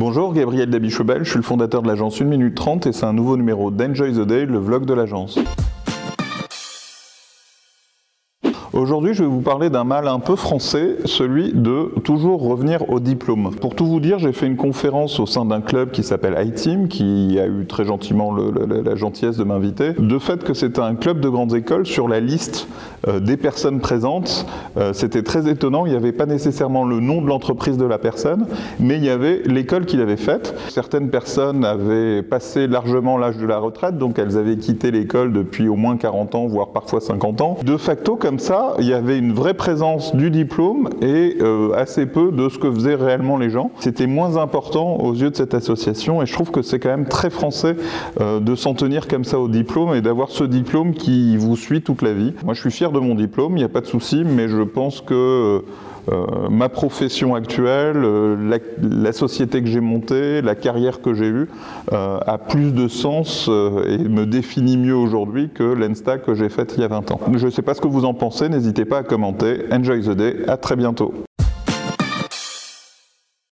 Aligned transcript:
Bonjour, 0.00 0.32
Gabriel 0.32 0.70
Dabichebel, 0.70 1.24
je 1.24 1.30
suis 1.30 1.38
le 1.38 1.42
fondateur 1.42 1.82
de 1.82 1.88
l'agence 1.88 2.22
1 2.22 2.24
minute 2.24 2.54
30 2.54 2.86
et 2.86 2.92
c'est 2.92 3.04
un 3.04 3.12
nouveau 3.12 3.36
numéro 3.36 3.72
d'Enjoy 3.72 4.12
the 4.12 4.20
Day, 4.20 4.46
le 4.46 4.58
vlog 4.58 4.86
de 4.86 4.94
l'agence. 4.94 5.40
Aujourd'hui, 8.74 9.14
je 9.14 9.22
vais 9.22 9.28
vous 9.28 9.40
parler 9.40 9.70
d'un 9.70 9.84
mal 9.84 10.08
un 10.08 10.18
peu 10.18 10.36
français, 10.36 10.96
celui 11.06 11.52
de 11.54 11.90
toujours 12.04 12.42
revenir 12.42 12.90
au 12.90 13.00
diplôme. 13.00 13.54
Pour 13.58 13.74
tout 13.74 13.86
vous 13.86 13.98
dire, 13.98 14.18
j'ai 14.18 14.32
fait 14.34 14.46
une 14.46 14.56
conférence 14.56 15.18
au 15.20 15.24
sein 15.24 15.46
d'un 15.46 15.62
club 15.62 15.90
qui 15.90 16.02
s'appelle 16.02 16.36
iTeam, 16.46 16.88
qui 16.88 17.38
a 17.40 17.46
eu 17.46 17.64
très 17.66 17.86
gentiment 17.86 18.30
la 18.30 18.94
gentillesse 18.94 19.38
de 19.38 19.44
m'inviter. 19.44 19.94
De 19.98 20.18
fait 20.18 20.44
que 20.44 20.52
c'était 20.52 20.82
un 20.82 20.96
club 20.96 21.20
de 21.20 21.30
grandes 21.30 21.54
écoles 21.54 21.86
sur 21.86 22.08
la 22.08 22.20
liste 22.20 22.68
euh, 23.06 23.20
des 23.20 23.38
personnes 23.38 23.80
présentes, 23.80 24.44
euh, 24.76 24.92
c'était 24.92 25.22
très 25.22 25.48
étonnant. 25.48 25.86
Il 25.86 25.92
n'y 25.92 25.96
avait 25.96 26.12
pas 26.12 26.26
nécessairement 26.26 26.84
le 26.84 27.00
nom 27.00 27.22
de 27.22 27.28
l'entreprise 27.28 27.78
de 27.78 27.86
la 27.86 27.98
personne, 27.98 28.46
mais 28.80 28.96
il 28.96 29.04
y 29.04 29.10
avait 29.10 29.40
l'école 29.46 29.86
qu'il 29.86 30.02
avait 30.02 30.18
faite. 30.18 30.54
Certaines 30.68 31.08
personnes 31.08 31.64
avaient 31.64 32.22
passé 32.22 32.66
largement 32.66 33.16
l'âge 33.16 33.38
de 33.38 33.46
la 33.46 33.58
retraite, 33.58 33.96
donc 33.96 34.18
elles 34.18 34.36
avaient 34.36 34.58
quitté 34.58 34.90
l'école 34.90 35.32
depuis 35.32 35.68
au 35.68 35.76
moins 35.76 35.96
40 35.96 36.34
ans, 36.34 36.46
voire 36.46 36.68
parfois 36.68 37.00
50 37.00 37.40
ans. 37.40 37.56
De 37.64 37.76
facto, 37.78 38.16
comme 38.16 38.38
ça, 38.38 38.57
il 38.78 38.86
y 38.86 38.92
avait 38.92 39.18
une 39.18 39.32
vraie 39.32 39.54
présence 39.54 40.14
du 40.14 40.30
diplôme 40.30 40.90
et 41.00 41.36
euh, 41.40 41.72
assez 41.74 42.06
peu 42.06 42.30
de 42.30 42.48
ce 42.48 42.58
que 42.58 42.70
faisaient 42.72 42.94
réellement 42.94 43.36
les 43.36 43.50
gens. 43.50 43.70
C'était 43.80 44.06
moins 44.06 44.36
important 44.36 44.96
aux 44.96 45.14
yeux 45.14 45.30
de 45.30 45.36
cette 45.36 45.54
association 45.54 46.22
et 46.22 46.26
je 46.26 46.32
trouve 46.32 46.50
que 46.50 46.62
c'est 46.62 46.78
quand 46.78 46.90
même 46.90 47.06
très 47.06 47.30
français 47.30 47.76
euh, 48.20 48.40
de 48.40 48.54
s'en 48.54 48.74
tenir 48.74 49.08
comme 49.08 49.24
ça 49.24 49.38
au 49.38 49.48
diplôme 49.48 49.94
et 49.94 50.00
d'avoir 50.00 50.30
ce 50.30 50.44
diplôme 50.44 50.94
qui 50.94 51.36
vous 51.36 51.56
suit 51.56 51.82
toute 51.82 52.02
la 52.02 52.12
vie. 52.12 52.34
Moi 52.44 52.54
je 52.54 52.60
suis 52.60 52.70
fier 52.70 52.92
de 52.92 52.98
mon 52.98 53.14
diplôme, 53.14 53.52
il 53.52 53.60
n'y 53.60 53.64
a 53.64 53.68
pas 53.68 53.80
de 53.80 53.86
souci, 53.86 54.24
mais 54.24 54.48
je 54.48 54.62
pense 54.62 55.00
que 55.00 55.14
euh, 55.14 55.60
ma 56.50 56.68
profession 56.68 57.34
actuelle, 57.34 58.02
la, 58.80 59.12
société 59.12 59.62
que 59.62 59.68
j'ai 59.68 59.80
montée, 59.80 60.42
la 60.42 60.54
carrière 60.54 61.00
que 61.00 61.14
j'ai 61.14 61.28
eue, 61.28 61.48
a 61.90 62.38
plus 62.38 62.72
de 62.72 62.88
sens 62.88 63.48
et 63.48 63.98
me 63.98 64.24
définit 64.24 64.76
mieux 64.76 64.94
aujourd'hui 64.94 65.50
que 65.50 65.62
l'Ensta 65.62 66.18
que 66.18 66.34
j'ai 66.34 66.48
faite 66.48 66.74
il 66.76 66.80
y 66.80 66.84
a 66.84 66.88
20 66.88 67.10
ans. 67.10 67.20
Je 67.34 67.46
ne 67.46 67.50
sais 67.50 67.62
pas 67.62 67.74
ce 67.74 67.80
que 67.80 67.88
vous 67.88 68.04
en 68.04 68.14
pensez, 68.14 68.48
n'hésitez 68.48 68.84
pas 68.84 68.98
à 68.98 69.02
commenter. 69.02 69.64
Enjoy 69.72 70.00
the 70.02 70.10
day, 70.10 70.36
à 70.48 70.56
très 70.56 70.76
bientôt. 70.76 71.12